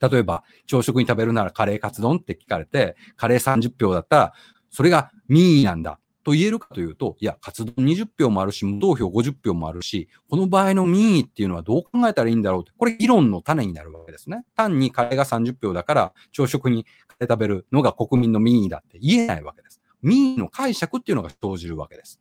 [0.00, 4.32] 例えば、朝食に食べるならカレーカツ丼って聞かれて、カレー30票だったら、
[4.70, 14.44] それが民意なんだと言えるかというと、いや、カツ丼20票もあるし、無投票50票もあるし、この場合の民意っていうのはどう考えたらいいんだろうって、これ議論の種になるわけですね。
[14.54, 19.80] 単にカレーが30票だから、朝食にカレー食べるのが国民の民意だって言えないわけです。
[20.02, 22.20] 民意の解釈っていうのが生じるわけです。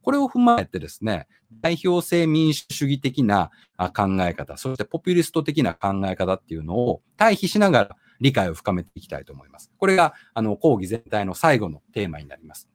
[0.00, 1.26] これを踏まえてですね、
[1.60, 9.70] 代表制民主主義的な考え方、そしてポピュリスト的な考え方っていうのを対比しながら理解を深めていきたいと思います。
[9.76, 12.70] これが、あの、講義全体の最後のテーマになります。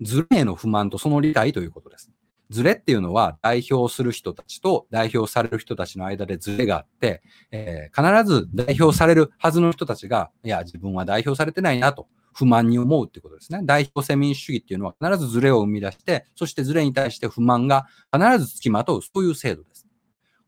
[0.00, 2.10] ズレへの不満とその理解ということです。
[2.50, 13.60] ズレっていうのは代表する人たちと代表される人たちの間でズレがあって、えー、必ず代表されるはずの人たちが、いや、自分は代表されてないなと不満に思うってことですね。
[13.64, 19.86] 代表制民主主義っていうのは必ずズレを生み出して、そしてズレに対して不満が必ず付きまとう、そういう制度です。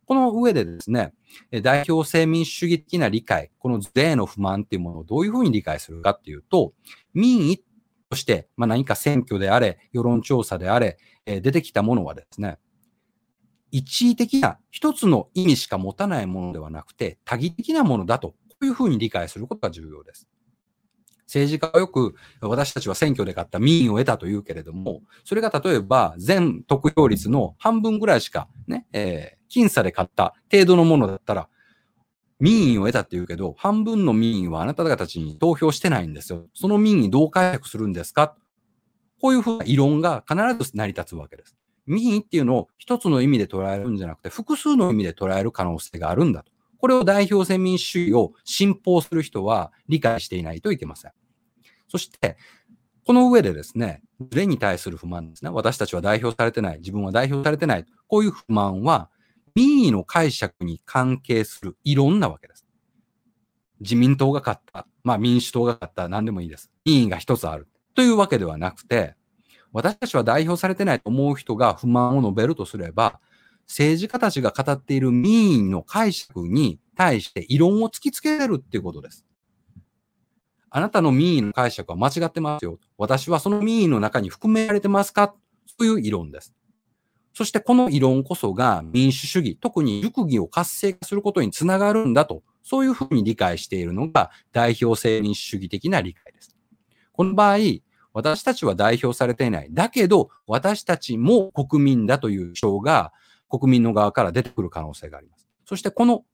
[0.04, 1.12] この上でですね、
[1.62, 6.72] 代表制民主主義的な理解、このズレへの不満っていうものをどういうふうに理解するかっていうと、
[7.12, 7.62] 民意
[8.08, 12.58] として、まあ、何か選挙であれ、世論調査であれ、え出てきたものはですね、
[13.70, 20.26] 一位的な一つの意味しか持たないものではなくて、多義的なものだと、こういうふうに理解することが重要です。
[21.26, 31.48] 政治家はよく私たちは選挙で勝った民意を得たと言うけれども、それが例えば全得票率の半分ぐらいしかね、えー、僅差で勝った程度のものだったら、
[32.40, 36.46] 民意を得たって言うけど、半分の民意はあなた方たちに投票してないんですよ。
[36.54, 38.36] その民意どう解釈するんですか？
[39.20, 41.56] こういうふうな異論が必ず成り立つわけです。
[41.86, 46.52] 民意っていうのを一つの意味で捉えるんじゃなくて、複数の意味で捉える可能性があるんだと。
[46.78, 51.12] これを代表制民主主義を信奉する人は理解していないといけません。
[51.88, 52.36] そして、
[53.04, 55.50] この上でですね、ズレに対する不満ですね。
[55.50, 56.78] 私たちは代表されてない。
[56.78, 57.86] 自分は代表されてない。
[58.06, 59.10] こういう不満は、
[59.58, 62.64] 民意の解釈に関係するいろんなわけです。
[63.80, 64.86] 自民党が勝った。
[65.02, 66.08] まあ民主党が勝った。
[66.08, 66.70] 何でもいいです。
[66.84, 67.66] 民意が一つある。
[67.96, 69.16] というわけではなくて、
[69.72, 73.18] 私たちは代表されてないと思う人が不満を述べるとすれば、
[73.66, 79.26] 政治家たちが語っている民意の解釈に対して異論を突きつけるっていうことです。
[80.70, 82.78] あなたの民意の解釈は間違ってますよ。
[82.96, 85.34] 私はその民意の中に含められてますか？
[85.66, 86.54] そういう異論です。
[87.38, 96.56] そしてこの異論こそが民主主義、特に熟議を活性化することにつながるんだと、そういうふうに理解しているのが代表制民主主義的な理解です。
[97.12, 97.58] この場合、
[98.12, 99.68] 私たちは代表されていない。
[99.70, 103.12] だけど、私たちも国民だという主張が
[103.48, 105.48] 国民の側から出てくる可能性があります。
[105.64, 106.24] そしてこの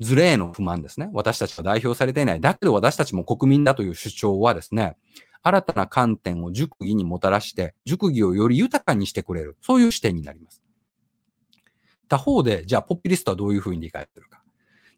[0.00, 1.08] ズレへの不満ですね。
[1.14, 2.42] 私たちは代表されていない。
[2.42, 4.98] だけど私たちも国民だという主張はですね、
[5.42, 9.56] 新たな観点を熟議にもたらして、熟議をより豊かにしてくれる。
[9.62, 10.62] そういう視点になります。
[12.08, 14.42] 他方で、じゃあポピュリストはどういうふうに理解するか。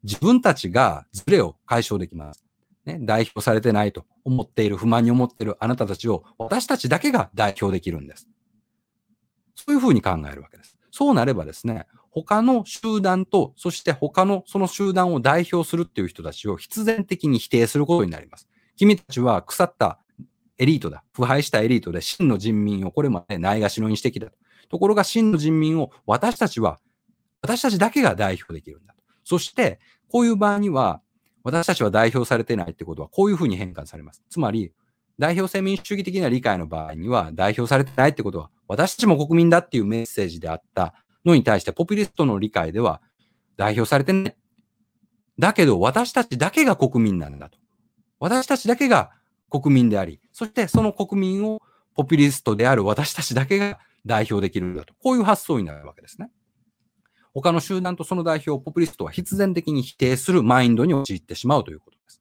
[0.02, 2.44] 自分たちがズレを解消できます。
[2.84, 8.28] ね、代表されてないと思っている、不満に思っているあなたたちを私たちだけが代表できるんです。
[9.54, 10.76] そういうふうに考えるわけです。
[10.90, 18.48] そうなればですね、他の集団と、そして他のその集団を代表するっていう人たちを必然的に否定することになります。
[18.76, 20.01] 君たちは腐った
[20.62, 21.02] エリートだ。
[21.12, 24.28] 腐敗したエリートで真の人民をこれまでないがしろにしてきた。
[24.68, 26.78] ところが真の人民を私たちは、
[27.42, 28.94] 私たちだけが代表できるんだ。
[29.24, 31.02] そして、こういう場合には、
[31.42, 34.22] 私たちは代表されてないってことは、こういうふうに変換されます。
[34.30, 34.72] つまり、
[35.18, 40.94] 代表性民主主義的な理解の場合には、代表されてないってことは、私たちも国民だっていうメッセージであった
[41.24, 43.02] のに対して、ポピュリストの理解では、
[43.56, 44.36] 代表されてない。
[45.40, 47.58] だけど、私たちだけが国民なんだと。
[48.20, 49.10] 私たちだけが
[49.50, 51.62] 国民であり、そしてその国民を
[51.94, 54.92] ポピュリストである私たちだけが代表できるんだと。
[55.00, 56.32] こういう発想になるわけですね。
[57.32, 62.20] 他の集団とその代表をポピュリストは必然的に否定するマインドに陥ってしまうということです。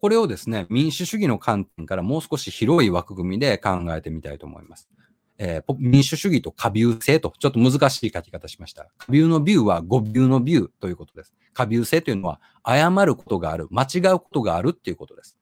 [0.00, 4.88] これをですね、民主主義の観点からもう少し広い枠組みで考えてみたいと思います。
[5.36, 8.88] えー、民主主義と過ビ性と、ちょっと難しい書き方しました。
[8.96, 11.34] 過ビのビューは語ビューのビューということです。
[11.52, 15.36] 過ビ性というのは、誤ることがある、間違うことがあるっていうことです。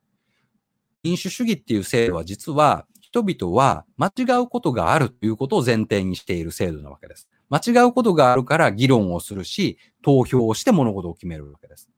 [1.03, 7.29] 民主主義っていう制度は実は、人々は間違うことがあるということを前提にしている制度なわけです。
[7.49, 11.91] 間違うことがあるから議論をするし、投票をして物事を決めるわけです。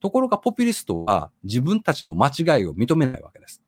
[0.00, 2.28] ところがポピュリストは自分たちの間
[2.58, 3.62] 違いを認めないわけです。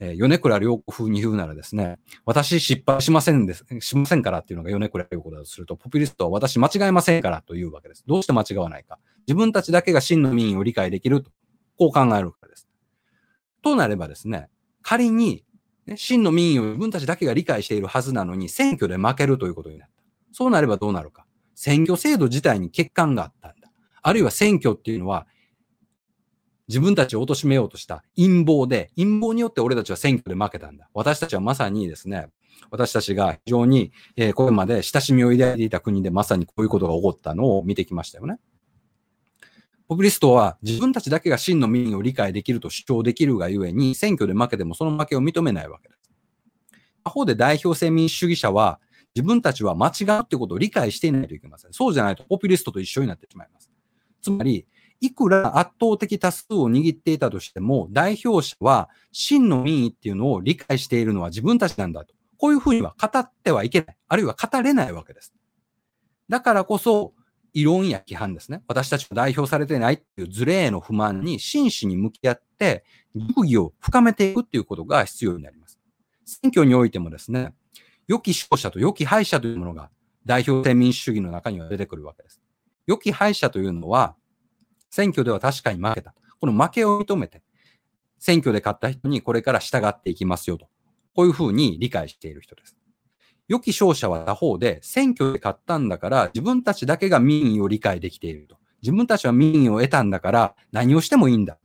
[0.00, 8.04] えー、米倉良子風に言うならですね、私失敗しませんです、しませんからっていうのが米倉良子だとすると、ポピュリストは私間違えませんからというわけです。
[8.06, 8.98] どうして間違わないか。
[9.26, 11.30] 自分たちだけが真の民意を理解できると、
[11.78, 12.69] こう考えるからです。
[13.62, 14.48] となればですね、
[14.82, 15.44] 仮に
[15.90, 19.94] ね、真の民意を自分たちだけが理解しているはずなのに、選挙で負けるということになった。
[20.32, 21.26] そうなればどうなるか。
[21.54, 23.70] 選挙制度自体に欠陥があったんだ。
[24.02, 25.26] あるいは選挙っていうのは、
[26.68, 30.88] 自分たちを貶めようとした陰謀で、陰謀によって俺たちは選挙で負けたんだ。
[30.94, 32.28] 私たちはまさにですね、
[32.70, 38.38] 私たちが非常に、え、これまで親しみを抱いていた国でまさにこういうことが起こったのを見てきましたよね。
[39.90, 46.12] ポピュリストは自分たちだけが真の民意を理解できると主張できるがゆえに、選挙で負けてもその負けを認めないわけです。
[47.02, 48.78] 他方で代表性民主主義者は、
[49.16, 51.72] 自分たちは間違うってことを理解していないといけません。
[51.72, 53.68] そうじゃないとポピュリストと一緒になってしまいます。
[54.22, 54.64] つまり、
[55.00, 62.14] いくら圧倒的多数を握っていたとしても、代表者は真の民意っていうのを理解しているのは自分たちなんだと。
[62.38, 63.96] こういうふうには語ってはいけない。
[64.06, 65.34] あるいは語れないわけです。
[66.28, 67.12] だからこそ、
[67.52, 68.62] 異論や規範ですね。
[68.68, 72.84] 私たちは代表されてないっていうズレへの不満に真摯に向き合って、
[73.14, 75.78] 熟議を深めていくっていうことが必要になります。
[76.24, 77.54] 選挙においてもですね、
[78.06, 79.90] 良き勝者と良き敗者というものが
[80.26, 82.40] 代表性民主主義の中には出てくるわけです。
[82.86, 84.16] 良き敗者というのは、
[84.90, 86.14] 選挙では確かに負けた。
[86.40, 87.42] この負けを認めて、
[88.18, 90.68] 選挙で勝った人にこれから従っていきますよと。
[91.14, 92.76] こういうふうに理解している人です。
[93.50, 98.56] 良き勝者は他方で、選挙で勝ったんだから、自分たちだけが民意を理解できていると。
[98.80, 101.58] 自分たちは民意を得たんだから、何をしてもいいんだ。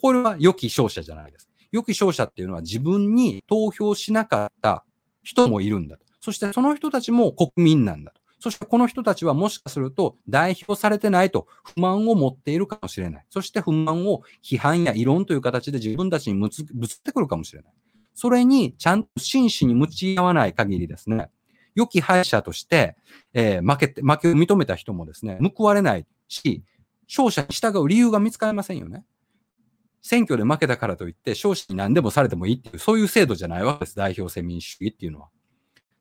[0.00, 1.50] これは良き勝者じゃないです。
[1.72, 4.84] 良き勝者っていうのは自分に投票しなかった
[5.24, 6.04] 人もいるんだと。
[6.20, 8.20] そしてその人たちも国民なんだと。
[8.38, 13.26] そしてこの人たちはもしかすると代表されてないと不満を持っているかもしれない。
[13.30, 17.72] そして不満を批判や異論という形で自分たちにぶつってくるかもしれない。
[18.20, 21.30] それにちゃんと真摯に向き合わない限りですね、
[21.74, 22.98] 良き敗者として、
[23.32, 26.62] えー、負けて、負けを認めた人もですね、報われないし、
[27.08, 29.06] 勝者に従う理由が見つかりませんよね。
[30.02, 33.96] 選挙で負けたからといって、勝者に何でもされてもいいっていう、そういう制度じゃないわけです。
[33.96, 35.30] 代表制民主主義っていうのは。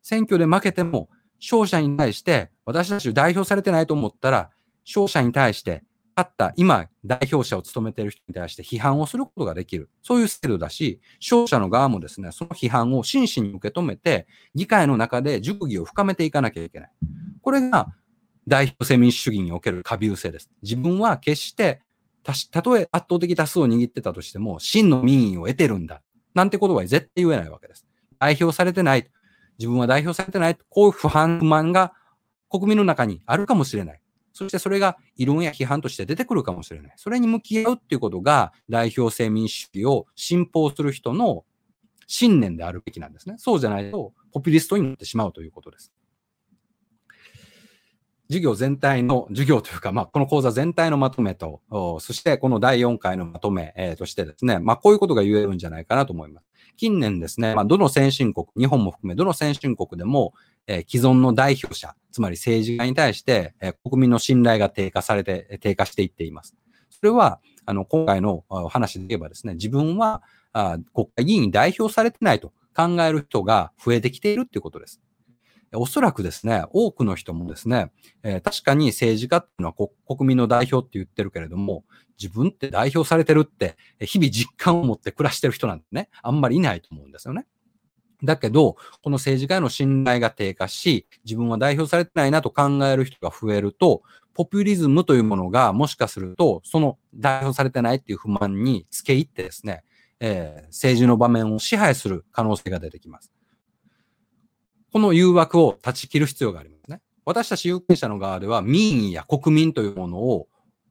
[0.02, 1.08] 選挙で負けても、
[1.40, 4.50] 勝者に対して、私たち代表されてないと思ったら、
[4.86, 5.86] 勝者に対して、
[6.22, 9.90] った、今、代表者を務めている人に対して批判をすることができる。
[10.02, 16.92] そういう制度だし、勝者の側もですね、その批判を真摯に受け止めて、議会の中で熟議を深めていかなきゃいけない。
[17.42, 17.94] これが、
[18.48, 20.50] 代表制民主主義における過敏性です。
[20.64, 21.82] 自分は決して、
[22.24, 26.02] たたとえ圧倒的多数を握ってたとしても、真の民意を得てるんだ。
[26.34, 27.86] なんてことは絶対言えないわけです。
[28.20, 29.10] 代表されてない。
[29.58, 30.58] 自分は代表されてない。
[30.70, 31.94] こういう不反不満が
[32.50, 34.02] 国民の中にあるかもしれない。
[34.40, 36.94] そしてそれが異論や批判として出てくるかもしれない。
[36.96, 41.44] それに向き合うっていうことが代表制民主主義を信奉する人の
[42.08, 43.36] 信念であるべきなんですね。
[43.38, 45.92] そうじゃないとポピュリストになってしまうということです。
[48.30, 51.62] 授業全体の、授業というか、まあ、この講座全体のまとめと、
[52.00, 56.46] そしてこの第4回のまとめ、えー、としてですね、まあ、こういうことが言えるんじゃないかなと思います。
[56.78, 60.34] 近年ですね、まあ、どの先進国、日本も含め、どの先進国でも、
[60.70, 66.56] え、既存の代表者、つまり政治家に対して、え、国民の信頼が低下されて、低下していっています。
[66.92, 70.22] それは、あの、今回の話で言えばですね、自分は
[70.54, 75.02] あ国会議員に代表されてないと考える人が増えてきているっていうことです。
[75.74, 77.92] おそらくですね、多くの人もですね、
[78.24, 81.84] えー、確かに政治家っていうのは国民の代表って言ってるけれども、
[82.20, 87.46] 自分って代表されてるって、日々実感を持って暮らしてる人なんてね、あんまりいないと思うんですよね。
[88.24, 94.02] だけど、この政治家への信頼が低下し、自分は代表されてないなと考える人が増えると、
[94.34, 99.84] ポピュリズムというものがもしかすると、その代表されてないっていう不満に付け入ってですね、
[100.20, 103.32] えー、政治の場面を支配する可能性が出てきます。
[104.92, 107.02] この誘惑を断ち切る必要がありますね。
[107.26, 110.48] 私たち有権者の側では民意や国民というものを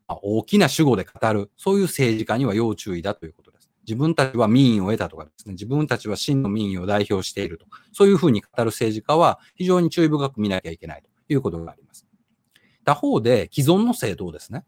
[0.07, 3.48] 大きな主語で語る、そういう政治家には要注意だということ。
[3.89, 12.07] 自分たちは民意を得たとかですね、自分たちは真の民意を代表していると、そういうふうに語る政治家は非常に注意深く見なきゃいけないということがあります。
[12.84, 14.66] 他方で、既存の政党ですね。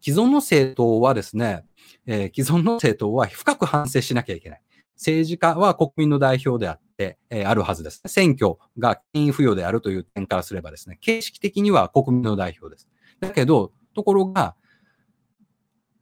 [0.00, 1.66] 既存の政党はですね、
[2.06, 4.62] えー、既存の政党は深く反省しなきゃいけない。
[4.96, 8.00] 政治家は国民の代表であって、えー、あるはずです。
[8.06, 12.88] 選挙が権威付与であるという点からすればですね、形式的には国民の代表です。
[13.20, 14.56] だけど、ところが、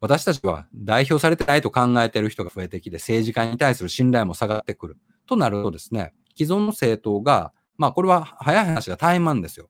[0.01, 4.97] 私たちは代表されてないと考えている人が増えてきて、政治家に対する信頼も下がってくる。
[5.27, 9.69] となるとですね、既存の政党が、まあこれは早い話が怠慢ですよ。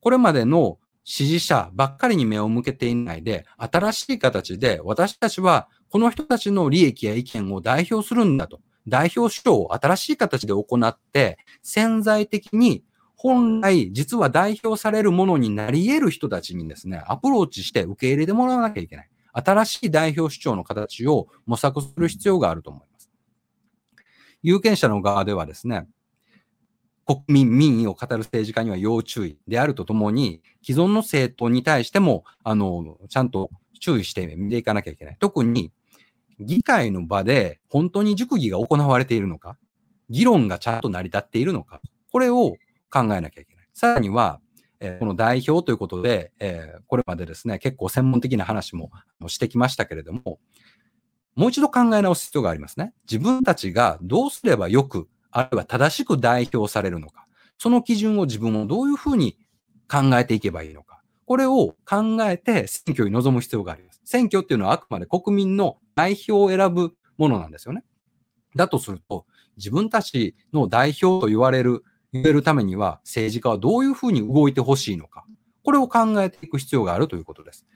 [0.00, 8.60] これまでの支持者ばっかりに目を向けていないで、新しい形で私たちはこの人たちの利益や意見を代表するんだと。
[8.88, 12.82] 代表主張を新しい形で行って、潜在的に
[13.22, 19.10] 本来実は代表されるものになり得る人たちにですね、アプローチして受け入れてもらわなきゃいけない。
[19.34, 23.10] 新しい代表主張の形を模索する必要があると思います。
[24.42, 25.86] 有権者の側ではですね、
[27.04, 33.50] 国民、民意を語る政治家には要注意であるとともに、既存の政党に対しても、あの、ちゃんと
[33.80, 35.16] 注意して見ていかなきゃいけない。
[35.20, 35.72] 特に、
[36.38, 39.58] 議会の場で本当に熟議が行われているのか、
[40.08, 42.56] 議論がちゃんと成り立っているのか、これを
[42.90, 43.68] 考えなきゃいけない。
[43.72, 44.40] さらには、
[44.80, 48.90] えー、この代表ということで、えー、これまでですね、結構専門的な話も
[49.28, 50.38] してきましたけれども、
[51.36, 52.92] もう一度考え直す必要がありますね。
[53.10, 57.26] 自分たちがどうすればよく、あるいは正しく代表されるのか、
[57.58, 59.38] その基準を自分をどういうふうに
[59.88, 64.00] 考えていけばいいのか、これを考えて選挙に臨む必要があります。
[64.04, 67.84] 選挙っていうのはあくまで国民の代表を選ぶものなんですよね。
[68.56, 69.26] だとすると、
[69.56, 75.24] 自分たちの代表と言われる、言えるためには政治家はどういうふうに動いてほしいのか。
[75.62, 77.66] これを考えていく必要があるということです。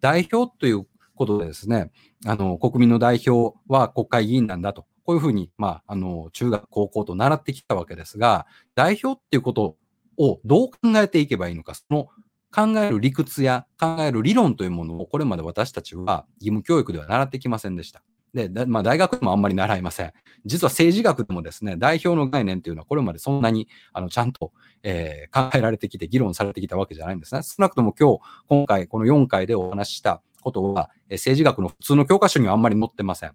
[0.00, 1.90] 代表ということでですね、
[2.26, 4.86] あの、国民の代表は国会議員なんだと。
[5.04, 9.76] こういうふうに、まあ、あの、中学、高校と習ってきたわけですが、代表っていうこと
[10.18, 12.08] をどう考えていけばいいのか、その
[12.54, 18.02] 考える理屈や考える理論というものをこれまで私たちは義務教育では習ってきませんでした。
[18.46, 20.12] で、まあ、大学でもあんまり習いません。
[20.44, 27.42] 実は政治学でもですね、代表の概念というのはこれまでそんなにあのちゃんと、えー、考えられてきて議論されてきたわけじゃないんですね。
[27.42, 33.32] 少なくとも今日、今回、この4回でお話ししたことは、え政治学の普通の教科書にはあんまり載ってません。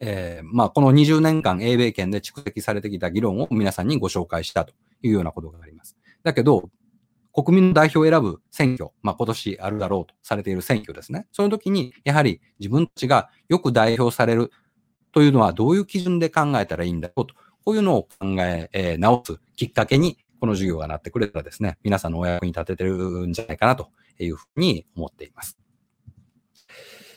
[0.00, 4.72] えー、まあ、この20年間英米圏で蓄積されてきた議論を皆さんにご紹介したと
[5.02, 5.96] いうようなことがあります。
[6.22, 6.70] だけど、
[7.32, 11.26] 国民の代表を選ぶ選挙、まあ、今年あるだろうとされている選挙ですね。
[11.32, 14.50] その時に、やはり自分たちがよく代表される
[15.12, 25.58] というのはどういう基準で考えたらいいんだろうと、こういうのを考ええー、直すきっかけに、この授業がなってくれたらですね、皆さんのお役に立ててるんじゃないかなというふうに思っています。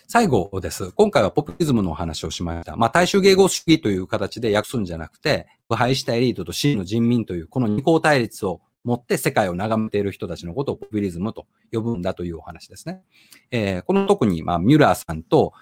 [0.08, 0.92] 最後です。
[0.92, 2.76] 今回はポピュリズムのお話をしました。
[2.76, 13.02] まあ、大衆迎合主義という形で訳すんじゃなくて、腐敗したエリートと真の人民というこの二項対立を持って世界を眺めている人たちのことをポピュリズムと呼ぶんだというお話ですね。
[13.52, 15.54] えー、この特に、まあ、ミュラーさんと、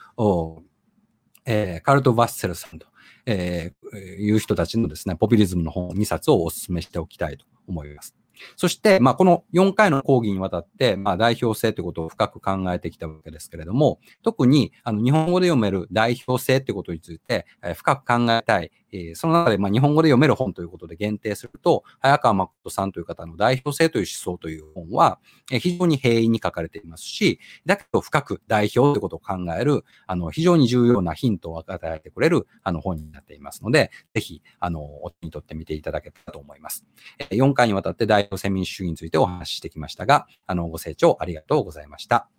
[1.45, 2.87] えー、カルト・バッセルさんと、
[3.25, 8.15] えー、いう人たちのですね、ポピュリズムの本2冊をお勧めしておきたいと思います。
[8.55, 25.19] そして、まあ、この4回の講義にわたって、まあ、代表性ということを深く考えてきたわけですけれども、特に、あの、日本語で読める代表性ということについて、えー、深く考えたい、えー、その中で、まあ、日本語で読める本ということで限定すると、早川誠さんという方の代表性という思想という本は、
[25.51, 36.85] えー、非常に平易に書かれていますし、だけど深く代表ということを考える、あの、非常に重要なヒントを与えてくれる、あの、本になっていますので、ぜひ、あの、お手に取ってみていただけたらと思います。
[37.19, 42.29] えー、4回にわたって代表性民主主義についてお話ししてきましたが、あの、ご清聴ありがとうございました。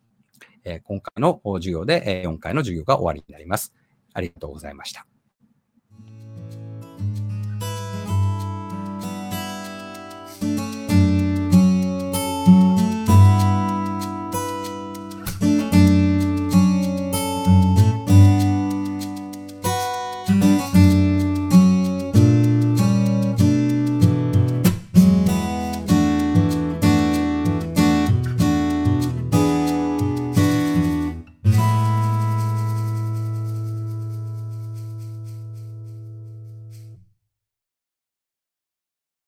[0.64, 3.74] えー、今回の授業で、えー、4回の授業が終わりになります。
[4.14, 5.06] ありがとうございました。